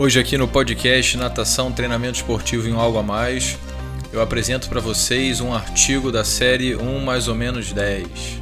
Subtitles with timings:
[0.00, 3.58] Hoje aqui no podcast Natação, Treinamento Esportivo em Algo a Mais,
[4.12, 8.38] eu apresento para vocês um artigo da série 1 mais ou menos 10.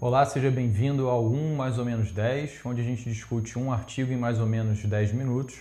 [0.00, 4.10] Olá, seja bem-vindo ao 1 mais ou menos 10, onde a gente discute um artigo
[4.10, 5.58] em mais ou menos 10 minutos.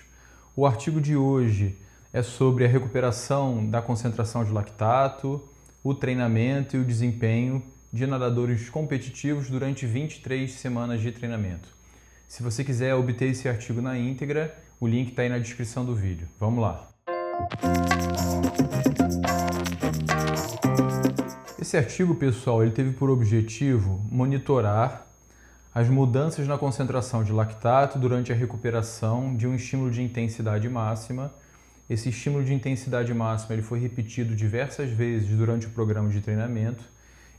[0.56, 1.78] O artigo de hoje
[2.14, 5.44] é sobre a recuperação da concentração de lactato,
[5.84, 7.62] o treinamento e o desempenho
[7.92, 11.79] de nadadores competitivos durante 23 semanas de treinamento.
[12.30, 15.96] Se você quiser obter esse artigo na íntegra, o link está aí na descrição do
[15.96, 16.28] vídeo.
[16.40, 16.88] Vamos lá!
[21.60, 25.08] Esse artigo, pessoal, ele teve por objetivo monitorar
[25.74, 31.34] as mudanças na concentração de lactato durante a recuperação de um estímulo de intensidade máxima
[31.90, 36.84] esse estímulo de intensidade máxima ele foi repetido diversas vezes durante o programa de treinamento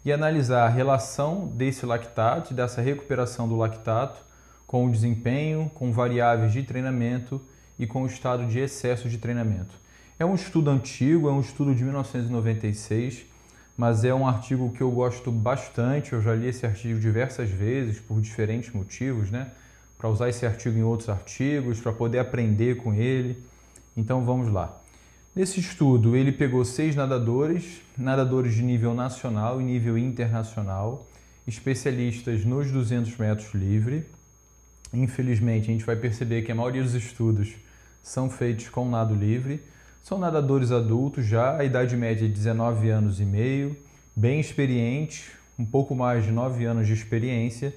[0.05, 4.29] e analisar a relação desse lactato, dessa recuperação do lactato,
[4.71, 7.43] com o desempenho, com variáveis de treinamento
[7.77, 9.75] e com o estado de excesso de treinamento.
[10.17, 13.27] É um estudo antigo, é um estudo de 1996,
[13.77, 16.13] mas é um artigo que eu gosto bastante.
[16.13, 19.49] Eu já li esse artigo diversas vezes por diferentes motivos, né?
[19.99, 23.43] Para usar esse artigo em outros artigos, para poder aprender com ele.
[23.97, 24.81] Então vamos lá.
[25.35, 31.09] Nesse estudo, ele pegou seis nadadores, nadadores de nível nacional e nível internacional,
[31.45, 34.07] especialistas nos 200 metros livre.
[34.93, 37.55] Infelizmente, a gente vai perceber que a maioria dos estudos
[38.03, 39.63] são feitos com nado livre.
[40.03, 43.77] São nadadores adultos já, a idade média é 19 anos e meio,
[44.17, 47.75] bem experientes, um pouco mais de 9 anos de experiência.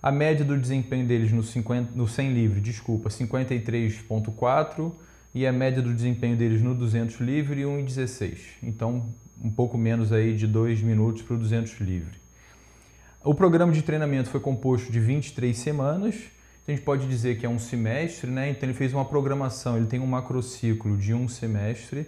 [0.00, 4.92] A média do desempenho deles no, 50, no 100 livre, desculpa, 53.4
[5.34, 8.38] e a média do desempenho deles no 200 livre 1,16.
[8.62, 9.06] Então,
[9.42, 12.16] um pouco menos aí de 2 minutos para o 200 livre.
[13.24, 16.14] O programa de treinamento foi composto de 23 semanas.
[16.66, 18.50] A gente pode dizer que é um semestre, né?
[18.50, 22.06] Então ele fez uma programação, ele tem um macrociclo de um semestre.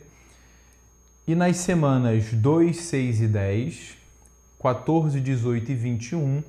[1.29, 3.97] E nas semanas 2, 6 e 10,
[4.61, 6.43] 14, 18 e 21,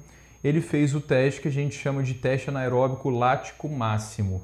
[0.43, 4.41] ele fez o teste que a gente chama de teste anaeróbico lático máximo.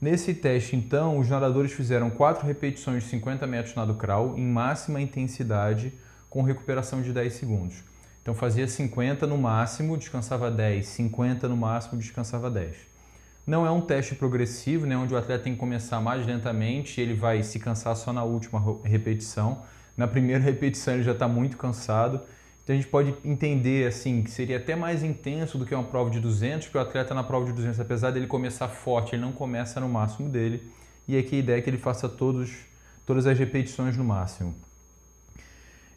[0.00, 5.00] Nesse teste, então, os nadadores fizeram quatro repetições de 50 metros nado crawl em máxima
[5.00, 5.92] intensidade
[6.28, 7.84] com recuperação de 10 segundos.
[8.20, 12.95] Então fazia 50 no máximo, descansava 10, 50 no máximo, descansava 10.
[13.46, 17.14] Não é um teste progressivo, né, onde o atleta tem que começar mais lentamente ele
[17.14, 19.62] vai se cansar só na última repetição.
[19.96, 22.22] Na primeira repetição ele já está muito cansado
[22.66, 26.10] então a gente pode entender assim que seria até mais intenso do que uma prova
[26.10, 29.30] de 200, porque o atleta na prova de 200, apesar dele começar forte, ele não
[29.30, 30.68] começa no máximo dele.
[31.06, 32.50] E aqui a ideia é que ele faça todos,
[33.06, 34.52] todas as repetições no máximo.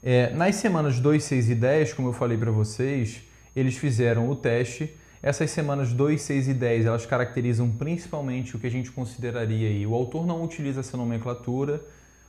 [0.03, 3.23] É, nas semanas 2, 6 e 10, como eu falei para vocês,
[3.55, 4.95] eles fizeram o teste.
[5.21, 9.85] Essas semanas 2, 6 e 10, elas caracterizam principalmente o que a gente consideraria aí.
[9.85, 11.81] O autor não utiliza essa nomenclatura,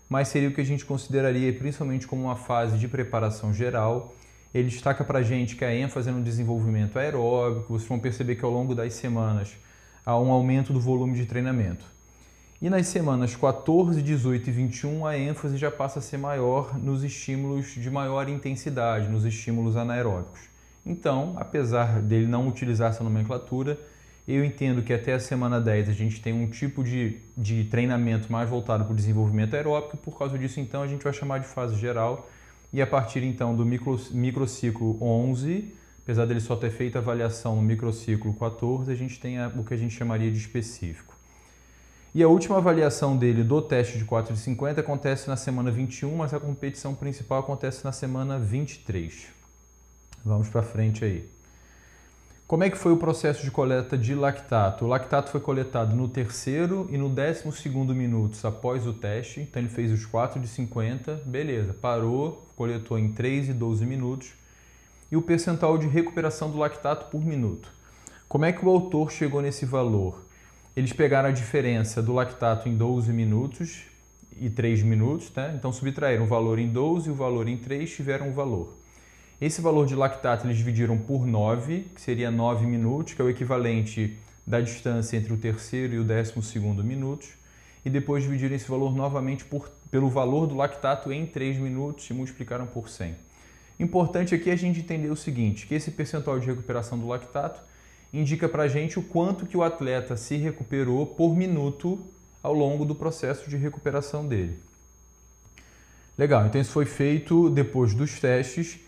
[0.09, 4.15] mas seria o que a gente consideraria principalmente como uma fase de preparação geral
[4.53, 8.35] ele destaca para a gente que a ênfase é no desenvolvimento aeróbico, vocês vão perceber
[8.35, 9.57] que ao longo das semanas
[10.05, 11.85] há um aumento do volume de treinamento.
[12.61, 17.05] E nas semanas 14, 18 e 21, a ênfase já passa a ser maior nos
[17.05, 20.50] estímulos de maior intensidade, nos estímulos anaeróbicos.
[20.85, 23.79] Então, apesar dele não utilizar essa nomenclatura,
[24.27, 28.31] eu entendo que até a semana 10 a gente tem um tipo de, de treinamento
[28.31, 31.47] mais voltado para o desenvolvimento aeróbico, por causa disso, então, a gente vai chamar de
[31.47, 32.29] fase geral
[32.73, 37.57] e a partir então do micro, microciclo 11, apesar dele só ter feito a avaliação
[37.57, 41.15] no microciclo 14, a gente tem a, o que a gente chamaria de específico.
[42.15, 46.41] E a última avaliação dele do teste de 4,50 acontece na semana 21, mas a
[46.41, 49.40] competição principal acontece na semana 23.
[50.25, 51.29] Vamos para frente aí.
[52.51, 54.85] Como é que foi o processo de coleta de lactato?
[54.85, 59.41] O lactato foi coletado no terceiro e no décimo segundo minutos após o teste.
[59.41, 64.33] Então ele fez os 4 de 50, beleza, parou, coletou em 3 e 12 minutos.
[65.13, 67.71] E o percentual de recuperação do lactato por minuto.
[68.29, 70.21] Como é que o autor chegou nesse valor?
[70.75, 73.83] Eles pegaram a diferença do lactato em 12 minutos
[74.41, 75.53] e 3 minutos, tá?
[75.55, 78.80] então subtraíram o valor em 12 e o valor em 3 tiveram o valor.
[79.41, 83.31] Esse valor de lactato eles dividiram por 9, que seria 9 minutos, que é o
[83.31, 87.31] equivalente da distância entre o terceiro e o décimo segundo minutos,
[87.83, 92.13] e depois dividiram esse valor novamente por, pelo valor do lactato em 3 minutos e
[92.13, 93.15] multiplicaram por 100.
[93.79, 97.63] Importante aqui a gente entender o seguinte, que esse percentual de recuperação do lactato
[98.13, 101.99] indica para a gente o quanto que o atleta se recuperou por minuto
[102.43, 104.59] ao longo do processo de recuperação dele.
[106.19, 108.79] Legal, então isso foi feito depois dos testes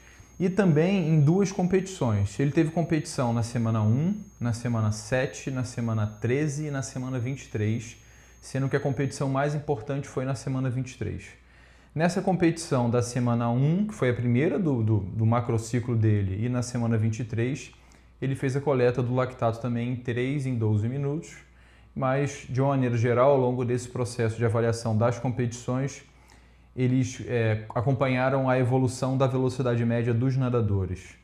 [0.42, 2.40] e também em duas competições.
[2.40, 7.16] Ele teve competição na semana 1, na semana 7, na semana 13 e na semana
[7.16, 7.96] 23,
[8.40, 11.28] sendo que a competição mais importante foi na semana 23.
[11.94, 16.48] Nessa competição da semana 1, que foi a primeira do, do, do macrociclo dele, e
[16.48, 17.70] na semana 23,
[18.20, 21.36] ele fez a coleta do lactato também em 3 em 12 minutos,
[21.94, 26.02] mas de uma maneira geral, ao longo desse processo de avaliação das competições,
[26.74, 31.16] eles é, acompanharam a evolução da velocidade média dos nadadores.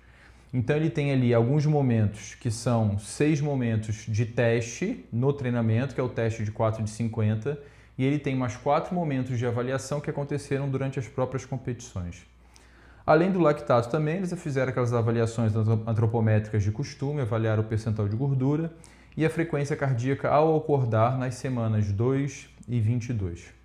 [0.53, 6.01] Então ele tem ali alguns momentos que são seis momentos de teste no treinamento, que
[6.01, 7.59] é o teste de 4 de 50,
[7.99, 12.27] e ele tem mais quatro momentos de avaliação que aconteceram durante as próprias competições.
[13.05, 18.15] Além do lactato também, eles fizeram aquelas avaliações antropométricas de costume, avaliaram o percentual de
[18.15, 18.73] gordura
[19.17, 23.58] e a frequência cardíaca ao acordar nas semanas 2 e 22.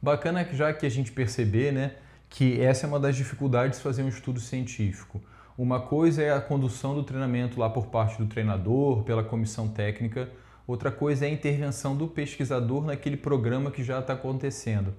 [0.00, 1.92] Bacana já que a gente perceber, né,
[2.28, 5.20] que essa é uma das dificuldades de fazer um estudo científico.
[5.56, 10.30] Uma coisa é a condução do treinamento lá por parte do treinador, pela comissão técnica,
[10.68, 14.94] outra coisa é a intervenção do pesquisador naquele programa que já está acontecendo.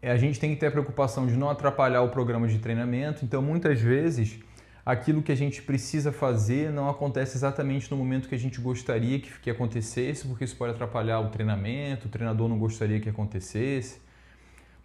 [0.00, 3.42] A gente tem que ter a preocupação de não atrapalhar o programa de treinamento, então
[3.42, 4.38] muitas vezes
[4.86, 9.18] aquilo que a gente precisa fazer não acontece exatamente no momento que a gente gostaria
[9.18, 14.00] que, que acontecesse, porque isso pode atrapalhar o treinamento, o treinador não gostaria que acontecesse.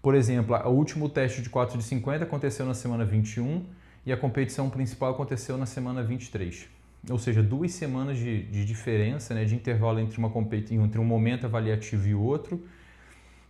[0.05, 3.65] Por exemplo, o último teste de 4 de 50 aconteceu na semana 21
[4.05, 6.67] e a competição principal aconteceu na semana 23.
[7.09, 10.31] Ou seja, duas semanas de, de diferença, né, de intervalo entre, uma
[10.69, 12.63] entre um momento avaliativo e outro.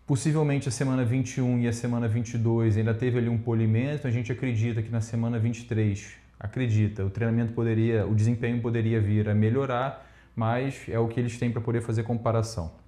[0.07, 4.07] Possivelmente a semana 21 e a semana 22 ainda teve ali um polimento.
[4.07, 6.09] A gente acredita que na semana 23,
[6.39, 11.37] acredita, o treinamento poderia, o desempenho poderia vir a melhorar, mas é o que eles
[11.37, 12.84] têm para poder fazer comparação.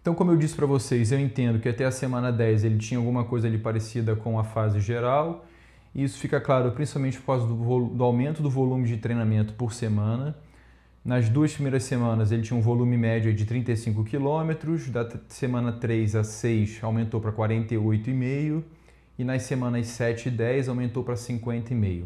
[0.00, 2.98] Então, como eu disse para vocês, eu entendo que até a semana 10 ele tinha
[2.98, 5.44] alguma coisa ali parecida com a fase geral.
[5.94, 9.72] E isso fica claro principalmente por causa do, do aumento do volume de treinamento por
[9.72, 10.36] semana.
[11.04, 16.16] Nas duas primeiras semanas ele tinha um volume médio de 35 km, da semana 3
[16.16, 18.62] a 6 aumentou para 48,5
[19.18, 22.04] e nas semanas 7 e 10 aumentou para 50,5.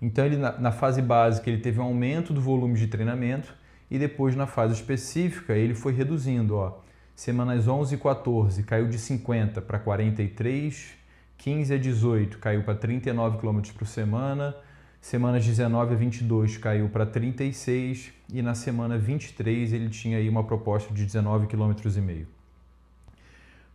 [0.00, 3.54] Então ele na, na fase básica ele teve um aumento do volume de treinamento
[3.90, 6.78] e depois na fase específica ele foi reduzindo, ó.
[7.20, 10.92] Semanas 11 e 14 caiu de 50 para 43,
[11.36, 14.56] 15 a 18 caiu para 39 km por semana,
[15.02, 20.44] semanas 19 a 22 caiu para 36 e na semana 23 ele tinha aí uma
[20.44, 22.26] proposta de 19 km e meio.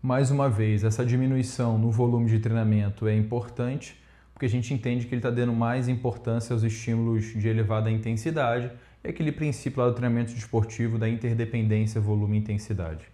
[0.02, 3.96] Mais uma vez, essa diminuição no volume de treinamento é importante
[4.34, 8.72] porque a gente entende que ele está dando mais importância aos estímulos de elevada intensidade,
[9.04, 13.14] é aquele princípio lá do treinamento desportivo da interdependência volume-intensidade.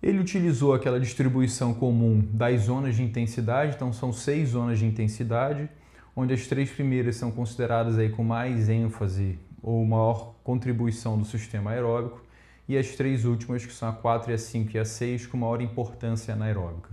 [0.00, 5.68] Ele utilizou aquela distribuição comum das zonas de intensidade, então são seis zonas de intensidade,
[6.14, 11.72] onde as três primeiras são consideradas aí com mais ênfase ou maior contribuição do sistema
[11.72, 12.22] aeróbico,
[12.68, 15.60] e as três últimas, que são a 4, a 5 e a 6, com maior
[15.60, 16.90] importância anaeróbica.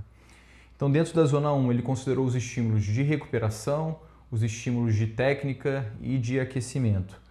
[0.75, 3.99] Então, dentro da zona 1, ele considerou os estímulos de recuperação,
[4.31, 7.24] os estímulos de técnica e de aquecimento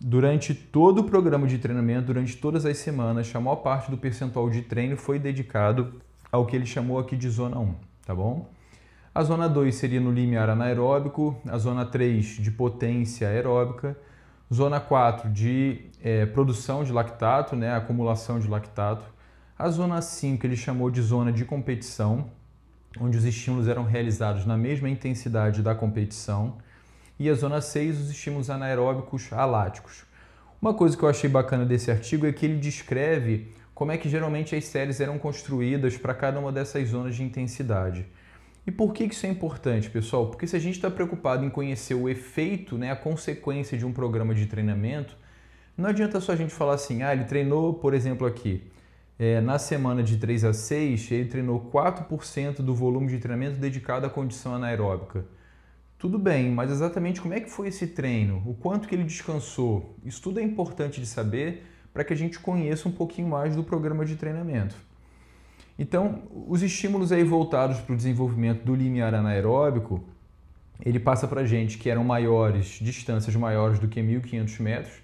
[0.00, 4.50] durante todo o programa de treinamento, durante todas as semanas, a maior parte do percentual
[4.50, 5.94] de treino foi dedicado
[6.30, 8.48] ao que ele chamou aqui de zona 1, tá bom?
[9.14, 13.96] A zona 2 seria no limiar anaeróbico, a zona 3 de potência aeróbica,
[14.52, 19.04] zona 4 de é, produção de lactato, né, acumulação de lactato,
[19.58, 22.26] a zona 5 ele chamou de zona de competição,
[23.00, 26.58] onde os estímulos eram realizados na mesma intensidade da competição,
[27.18, 30.04] e a zona 6, os estímulos anaeróbicos aláticos.
[30.60, 34.08] Uma coisa que eu achei bacana desse artigo é que ele descreve como é que
[34.08, 38.06] geralmente as séries eram construídas para cada uma dessas zonas de intensidade.
[38.66, 40.26] E por que isso é importante, pessoal?
[40.28, 43.92] Porque se a gente está preocupado em conhecer o efeito, né, a consequência de um
[43.92, 45.16] programa de treinamento,
[45.76, 48.64] não adianta só a gente falar assim, ah, ele treinou, por exemplo, aqui,
[49.18, 54.06] é, na semana de 3 a 6, ele treinou 4% do volume de treinamento dedicado
[54.06, 55.24] à condição anaeróbica.
[55.98, 58.42] Tudo bem, mas exatamente como é que foi esse treino?
[58.44, 59.96] O quanto que ele descansou?
[60.04, 63.64] Isso tudo é importante de saber para que a gente conheça um pouquinho mais do
[63.64, 64.76] programa de treinamento.
[65.78, 70.04] Então, os estímulos aí voltados para o desenvolvimento do limiar anaeróbico,
[70.84, 74.94] ele passa para a gente que eram maiores, distâncias maiores do que 1.500 metros.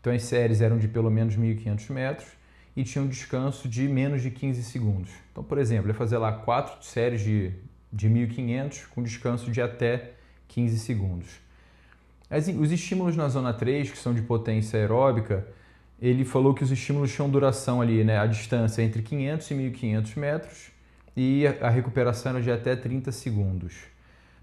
[0.00, 2.28] Então, as séries eram de pelo menos 1.500 metros
[2.76, 5.10] e tinham um descanso de menos de 15 segundos.
[5.32, 7.52] Então, por exemplo, é fazer lá quatro séries de,
[7.92, 10.15] de 1.500 com descanso de até
[10.48, 11.40] 15 segundos.
[12.58, 15.46] os estímulos na zona 3, que são de potência aeróbica,
[16.00, 20.14] ele falou que os estímulos tinham duração ali, né, a distância entre 500 e 1500
[20.14, 20.70] metros
[21.16, 23.74] e a recuperação era de até 30 segundos.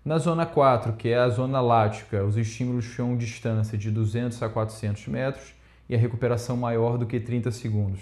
[0.03, 4.49] Na zona 4, que é a zona lática, os estímulos tinham distância de 200 a
[4.49, 5.53] 400 metros
[5.87, 8.01] e a recuperação maior do que 30 segundos.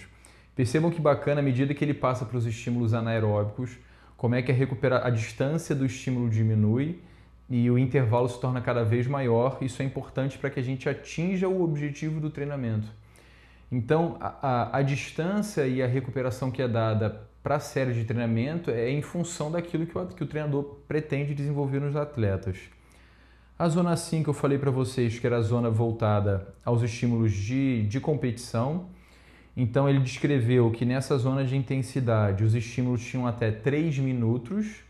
[0.55, 3.77] Percebam que bacana à medida que ele passa para os estímulos anaeróbicos,
[4.15, 5.05] como é que a, recupera...
[5.05, 7.01] a distância do estímulo diminui
[7.51, 9.57] e o intervalo se torna cada vez maior.
[9.59, 12.87] Isso é importante para que a gente atinja o objetivo do treinamento.
[13.69, 18.05] Então, a, a, a distância e a recuperação que é dada para a série de
[18.05, 22.57] treinamento é em função daquilo que o, que o treinador pretende desenvolver nos atletas.
[23.59, 27.83] A zona 5 eu falei para vocês que era a zona voltada aos estímulos de,
[27.83, 28.87] de competição.
[29.57, 34.83] Então ele descreveu que nessa zona de intensidade os estímulos tinham até 3 minutos.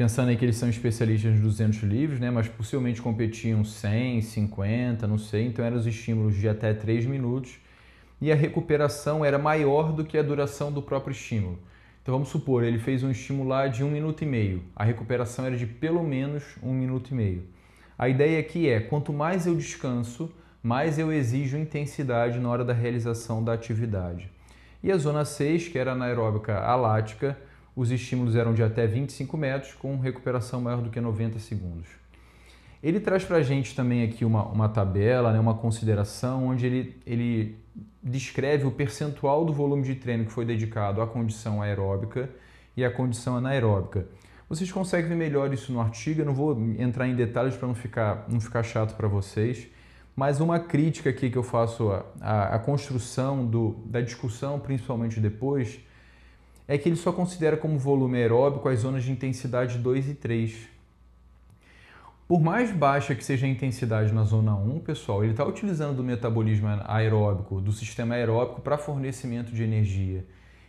[0.00, 2.30] Pensando aí que eles são especialistas nos 200 livros, né?
[2.30, 5.44] mas possivelmente competiam 100, 50, não sei.
[5.48, 7.58] Então eram os estímulos de até 3 minutos.
[8.18, 11.58] E a recuperação era maior do que a duração do próprio estímulo.
[12.00, 14.62] Então vamos supor, ele fez um estímulo lá de um minuto e meio.
[14.74, 17.42] A recuperação era de pelo menos um minuto e meio.
[17.98, 22.72] A ideia aqui é, quanto mais eu descanso, mais eu exijo intensidade na hora da
[22.72, 24.30] realização da atividade.
[24.82, 27.36] E a zona 6, que era anaeróbica alática,
[27.80, 31.88] os estímulos eram de até 25 metros, com recuperação maior do que 90 segundos.
[32.82, 37.00] Ele traz para a gente também aqui uma, uma tabela, né, uma consideração, onde ele,
[37.06, 37.56] ele
[38.02, 42.28] descreve o percentual do volume de treino que foi dedicado à condição aeróbica
[42.76, 44.06] e à condição anaeróbica.
[44.46, 47.74] Vocês conseguem ver melhor isso no artigo, eu não vou entrar em detalhes para não
[47.74, 49.68] ficar, não ficar chato para vocês,
[50.14, 55.80] mas uma crítica aqui que eu faço à, à construção do, da discussão, principalmente depois,
[56.70, 60.68] é que ele só considera como volume aeróbico as zonas de intensidade 2 e 3.
[62.28, 66.04] Por mais baixa que seja a intensidade na zona 1, pessoal, ele está utilizando o
[66.04, 70.24] metabolismo aeróbico, do sistema aeróbico, para fornecimento de energia.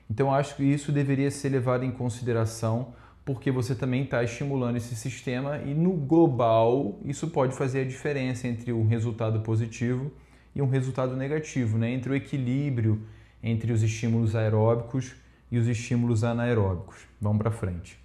[0.10, 4.96] Então, acho que isso deveria ser levado em consideração, porque você também está estimulando esse
[4.96, 10.12] sistema e, no global, isso pode fazer a diferença entre um resultado positivo
[10.56, 11.92] e um resultado negativo, né?
[11.92, 13.04] entre o equilíbrio
[13.44, 15.16] entre os estímulos aeróbicos
[15.52, 16.98] e os estímulos anaeróbicos.
[17.20, 18.00] Vamos para frente.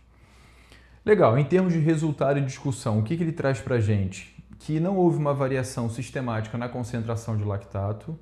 [1.04, 4.34] Legal, em termos de resultado e discussão, o que, que ele traz para a gente?
[4.58, 8.18] Que não houve uma variação sistemática na concentração de lactato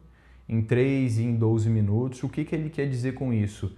[0.46, 2.22] em 3 e em 12 minutos.
[2.22, 3.74] O que, que ele quer dizer com isso?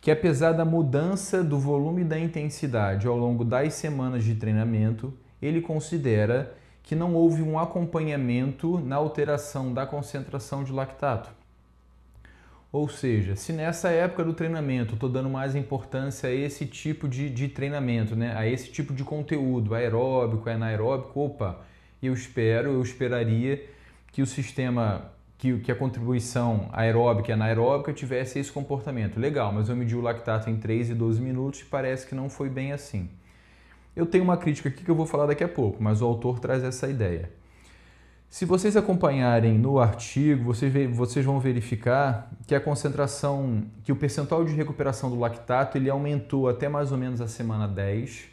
[0.00, 5.12] Que apesar da mudança do volume e da intensidade ao longo das semanas de treinamento,
[5.42, 11.30] ele considera que não houve um acompanhamento na alteração da concentração de lactato.
[12.72, 17.28] Ou seja, se nessa época do treinamento estou dando mais importância a esse tipo de,
[17.28, 18.32] de treinamento, né?
[18.36, 21.60] a esse tipo de conteúdo, aeróbico, anaeróbico, opa,
[22.00, 23.64] eu espero, eu esperaria
[24.12, 29.18] que o sistema, que, que a contribuição aeróbica e anaeróbica tivesse esse comportamento.
[29.18, 32.30] Legal, mas eu medi o lactato em 3 e 12 minutos e parece que não
[32.30, 33.10] foi bem assim.
[33.96, 36.38] Eu tenho uma crítica aqui que eu vou falar daqui a pouco, mas o autor
[36.38, 37.30] traz essa ideia.
[38.30, 44.44] Se vocês acompanharem no artigo, vocês, vocês vão verificar que a concentração, que o percentual
[44.44, 48.28] de recuperação do lactato ele aumentou até mais ou menos a semana 10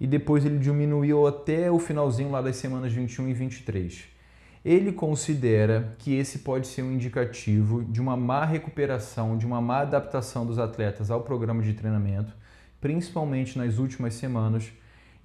[0.00, 4.06] e depois ele diminuiu até o finalzinho lá das semanas 21 e 23.
[4.64, 9.82] Ele considera que esse pode ser um indicativo de uma má recuperação, de uma má
[9.82, 12.34] adaptação dos atletas ao programa de treinamento,
[12.80, 14.72] principalmente nas últimas semanas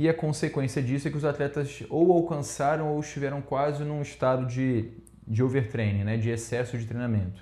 [0.04, 4.46] e a consequência disso é que os atletas ou alcançaram ou estiveram quase num estado
[4.46, 4.90] de,
[5.26, 7.42] de overtraining, né, de excesso de treinamento.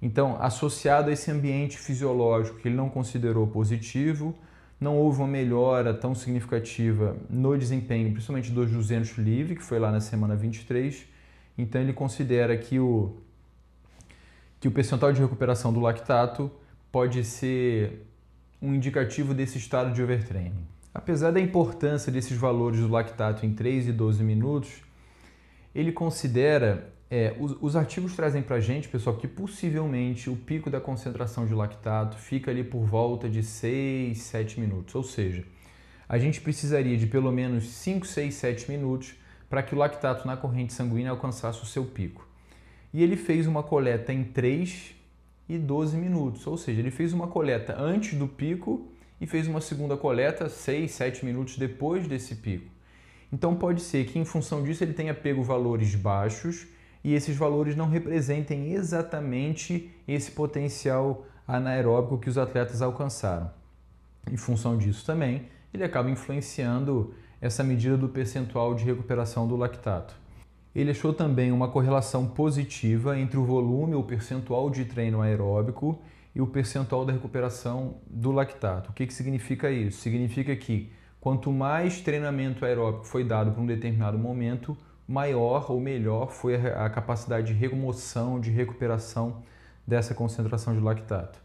[0.00, 4.32] Então, associado a esse ambiente fisiológico que ele não considerou positivo,
[4.80, 9.90] não houve uma melhora tão significativa no desempenho, principalmente dos 200 livre, que foi lá
[9.90, 11.04] na semana 23.
[11.58, 13.16] Então, ele considera que o,
[14.60, 16.48] que o percentual de recuperação do lactato
[16.92, 18.06] pode ser
[18.62, 20.77] um indicativo desse estado de overtraining.
[20.92, 24.82] Apesar da importância desses valores do lactato em 3 e 12 minutos,
[25.74, 30.70] ele considera, é, os, os, artigos trazem para a gente, pessoal, que possivelmente o pico
[30.70, 34.94] da concentração de lactato fica ali por volta de 6, 7 minutos.
[34.94, 35.44] Ou seja,
[36.08, 39.14] a gente precisaria de pelo menos 5, 6, 7 minutos
[39.48, 42.26] para que o lactato na corrente sanguínea alcançasse o seu pico.
[42.92, 44.94] E ele fez uma coleta em 3
[45.48, 49.60] e 12 minutos, ou seja, ele fez uma coleta antes do pico e fez uma
[49.60, 52.70] segunda coleta 6, 7 minutos depois desse pico.
[53.32, 56.66] Então pode ser que em função disso ele tenha pego valores baixos
[57.04, 63.50] e esses valores não representem exatamente esse potencial anaeróbico que os atletas alcançaram.
[64.30, 70.14] Em função disso também, ele acaba influenciando essa medida do percentual de recuperação do lactato.
[70.74, 76.00] Ele achou também uma correlação positiva entre o volume ou percentual de treino aeróbico
[76.34, 78.90] e o percentual da recuperação do lactato.
[78.90, 80.00] O que, que significa isso?
[80.00, 86.30] Significa que quanto mais treinamento aeróbico foi dado para um determinado momento, maior ou melhor
[86.30, 89.42] foi a capacidade de remoção, de recuperação
[89.86, 91.38] dessa concentração de lactato.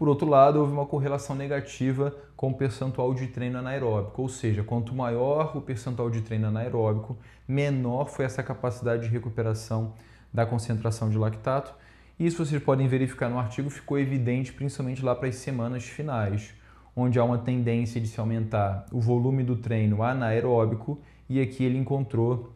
[0.00, 4.64] Por outro lado, houve uma correlação negativa com o percentual de treino anaeróbico, ou seja,
[4.64, 9.92] quanto maior o percentual de treino anaeróbico, menor foi essa capacidade de recuperação
[10.32, 11.74] da concentração de lactato.
[12.20, 16.52] Isso vocês podem verificar no artigo, ficou evidente principalmente lá para as semanas finais,
[16.94, 21.00] onde há uma tendência de se aumentar o volume do treino anaeróbico
[21.30, 22.54] e aqui ele encontrou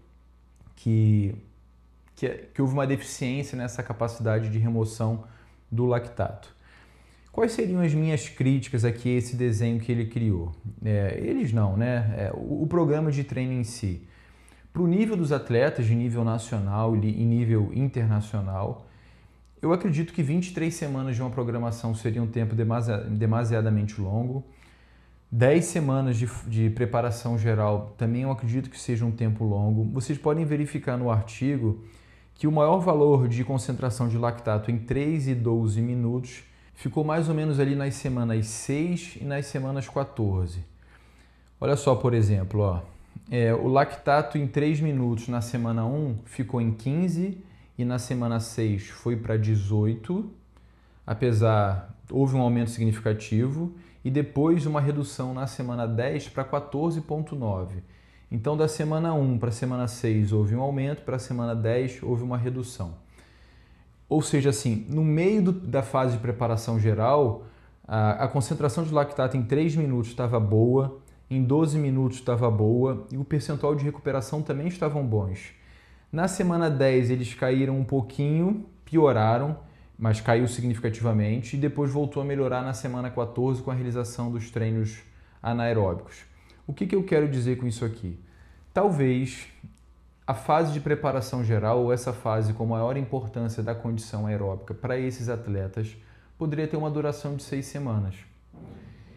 [0.76, 1.35] que,
[2.14, 5.25] que, que houve uma deficiência nessa capacidade de remoção
[5.73, 6.54] do lactato.
[7.33, 10.52] Quais seriam as minhas críticas aqui a esse desenho que ele criou?
[10.85, 12.14] É, eles não, né?
[12.18, 14.06] É, o, o, programa de treino em si.
[14.75, 18.87] Para o nível dos atletas de nível nacional e nível internacional,
[19.64, 24.44] eu acredito que 23 semanas de uma programação seria um tempo demasiadamente longo.
[25.33, 29.85] 10 semanas de, de, preparação geral também eu acredito que seja um tempo longo.
[29.85, 31.83] Vocês podem verificar no artigo
[32.35, 36.44] que o maior valor de concentração de lactato em 3 e 12 minutos
[36.75, 40.62] ficou mais ou menos ali nas semanas 6 e nas semanas 14.
[41.59, 42.83] Olha só, por exemplo, ó,
[43.30, 48.40] é, o lactato em 3 minutos na semana 1 ficou em 15 e na semana
[48.40, 50.31] 6 foi para 18,
[51.07, 53.73] apesar houve um aumento significativo
[54.04, 57.83] e depois uma redução na semana 10 para 14,9.
[58.31, 62.02] Então, da semana 1 para a semana 6 houve um aumento, para a semana 10
[62.02, 62.95] houve uma redução.
[64.09, 67.47] Ou seja, assim, no meio do, da fase de preparação geral,
[67.87, 70.99] a, a concentração de lactato em 3 minutos estava boa,
[71.31, 75.54] em 12 minutos estava boa e o percentual de recuperação também estavam bons.
[76.14, 79.59] Na semana 10 eles caíram um pouquinho, pioraram,
[79.99, 84.49] mas caiu significativamente e depois voltou a melhorar na semana 14 com a realização dos
[84.49, 84.99] treinos
[85.42, 86.18] anaeróbicos.
[86.68, 88.16] O que, que eu quero dizer com isso aqui?
[88.73, 89.49] Talvez
[90.25, 94.97] a fase de preparação geral ou essa fase com maior importância da condição aeróbica para
[94.97, 95.97] esses atletas
[96.39, 98.15] poderia ter uma duração de seis semanas.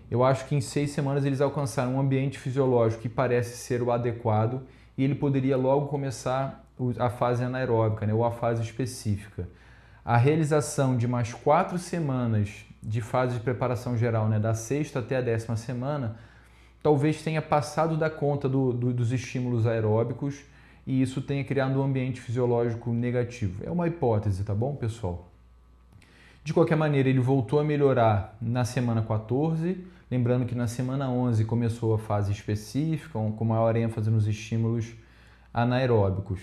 [0.10, 3.92] Eu acho que em seis semanas eles alcançaram um ambiente fisiológico que parece ser o
[3.92, 4.64] adequado
[4.98, 6.67] e ele poderia logo começar
[7.00, 9.48] a fase anaeróbica né, ou a fase específica.
[10.06, 15.18] A realização de mais quatro semanas de fase de preparação geral, né, da sexta até
[15.18, 16.18] a décima semana,
[16.82, 20.44] talvez tenha passado da conta do, do, dos estímulos aeróbicos
[20.86, 23.64] e isso tenha criado um ambiente fisiológico negativo.
[23.66, 25.28] É uma hipótese, tá bom, pessoal?
[26.46, 31.44] De qualquer maneira, ele voltou a melhorar na semana 14, lembrando que na semana 11
[31.44, 34.96] começou a fase específica, com maior ênfase nos estímulos
[35.54, 36.40] anaeróbicos.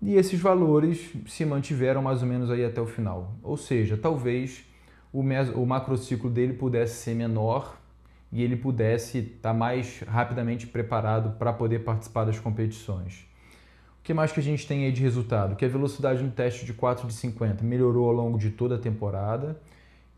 [0.00, 3.34] E esses valores se mantiveram mais ou menos aí até o final.
[3.42, 4.64] Ou seja, talvez
[5.12, 7.80] o, o macrociclo dele pudesse ser menor
[8.30, 13.28] e ele pudesse estar mais rapidamente preparado para poder participar das competições
[14.08, 15.54] que mais que a gente tem aí de resultado?
[15.54, 18.78] Que a velocidade no teste de 4 de 50 melhorou ao longo de toda a
[18.78, 19.60] temporada.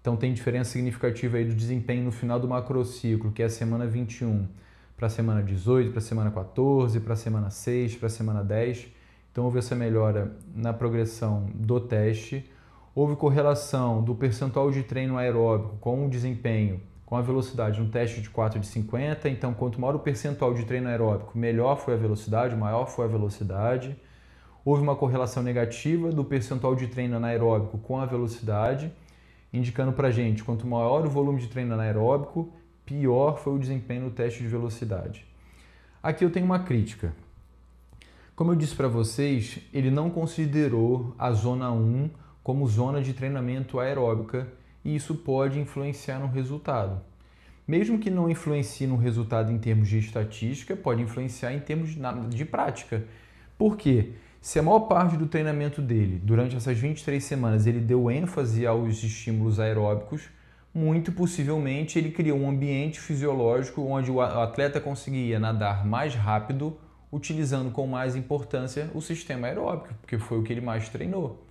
[0.01, 3.89] Então tem diferença significativa aí do desempenho no final do macrociclo, que é a semana
[3.89, 4.47] 21
[4.97, 8.45] para a semana 18, para a semana 14, para a semana 6, para a semana
[8.45, 8.87] 10.
[9.31, 12.51] Então houve essa melhora na progressão do teste.
[12.95, 18.21] Houve correlação do percentual de treino aeróbico com o desempenho com a velocidade no teste
[18.21, 19.29] de 4 de 50.
[19.29, 23.09] Então, quanto maior o percentual de treino aeróbico, melhor foi a velocidade, maior foi a
[23.09, 23.97] velocidade.
[24.65, 28.93] Houve uma correlação negativa do percentual de treino anaeróbico com a velocidade,
[29.53, 32.53] indicando para a gente quanto maior o volume de treino anaeróbico,
[32.87, 35.27] pior foi o desempenho no teste de velocidade.
[36.01, 37.13] Aqui eu tenho uma crítica.
[38.41, 42.09] Como eu disse para vocês, ele não considerou a zona 1
[42.43, 44.49] como zona de treinamento aeróbica
[44.83, 47.03] e isso pode influenciar no resultado.
[47.69, 51.91] Mesmo que não influencie no resultado em termos de estatística, pode influenciar em termos
[52.31, 53.05] de prática.
[53.59, 54.13] Por quê?
[54.41, 59.03] Se a maior parte do treinamento dele, durante essas 23 semanas, ele deu ênfase aos
[59.03, 60.31] estímulos aeróbicos,
[60.73, 66.79] muito possivelmente ele criou um ambiente fisiológico onde o atleta conseguia nadar mais rápido,
[67.13, 71.45] utilizando com mais importância o sistema aeróbico, porque foi o que ele mais treinou.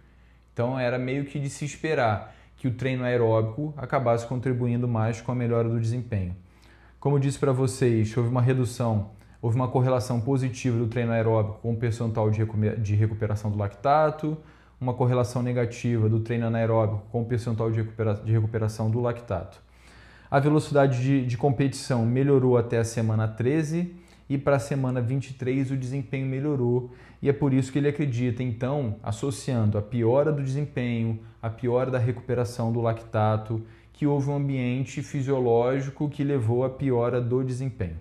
[0.53, 5.31] Então era meio que de se esperar que o treino aeróbico acabasse contribuindo mais com
[5.31, 6.35] a melhora do desempenho.
[6.99, 11.59] Como eu disse para vocês, houve uma redução, houve uma correlação positiva do treino aeróbico
[11.61, 14.37] com o percentual de recuperação do lactato,
[14.79, 19.61] uma correlação negativa do treino anaeróbico com o percentual de recuperação do lactato.
[20.31, 23.95] A velocidade de, de competição melhorou até a semana 13
[24.29, 28.41] e para a semana 23 o desempenho melhorou e é por isso que ele acredita,
[28.41, 33.61] então, associando a piora do desempenho, a piora da recuperação do lactato,
[33.91, 37.97] que houve um ambiente fisiológico que levou à piora do desempenho.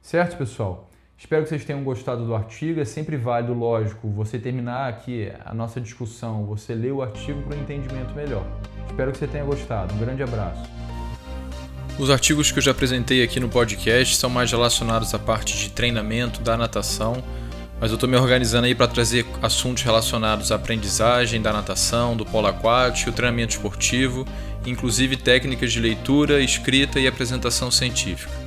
[0.00, 0.88] Certo, pessoal?
[1.18, 2.80] Espero que vocês tenham gostado do artigo.
[2.80, 7.56] É sempre válido, lógico, você terminar aqui a nossa discussão, você ler o artigo para
[7.56, 8.46] um entendimento melhor.
[8.86, 9.92] Espero que você tenha gostado.
[9.94, 10.87] Um grande abraço.
[11.98, 15.70] Os artigos que eu já apresentei aqui no podcast são mais relacionados à parte de
[15.70, 17.24] treinamento da natação,
[17.80, 22.24] mas eu estou me organizando aí para trazer assuntos relacionados à aprendizagem da natação, do
[22.24, 24.24] polo aquático, treinamento esportivo,
[24.64, 28.37] inclusive técnicas de leitura, escrita e apresentação científica.